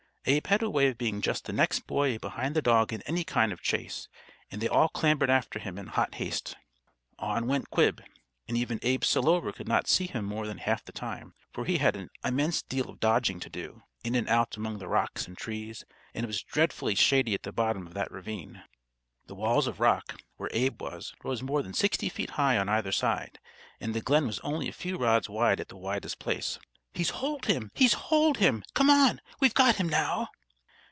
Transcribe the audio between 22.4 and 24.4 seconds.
on either side, and the glen was